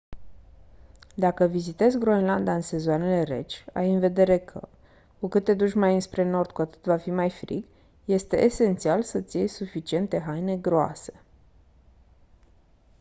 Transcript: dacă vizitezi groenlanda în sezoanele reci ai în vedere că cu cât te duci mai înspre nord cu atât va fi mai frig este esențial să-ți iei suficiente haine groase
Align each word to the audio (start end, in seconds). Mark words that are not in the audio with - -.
dacă 1.15 1.45
vizitezi 1.45 1.97
groenlanda 1.97 2.55
în 2.55 2.61
sezoanele 2.61 3.23
reci 3.23 3.65
ai 3.73 3.93
în 3.93 3.99
vedere 3.99 4.37
că 4.39 4.67
cu 5.19 5.27
cât 5.27 5.43
te 5.43 5.53
duci 5.53 5.73
mai 5.73 5.93
înspre 5.93 6.29
nord 6.29 6.51
cu 6.51 6.61
atât 6.61 6.83
va 6.85 6.97
fi 6.97 7.11
mai 7.11 7.29
frig 7.29 7.63
este 8.05 8.43
esențial 8.43 9.03
să-ți 9.03 9.37
iei 9.37 9.47
suficiente 9.47 10.19
haine 10.19 10.55
groase 10.57 11.13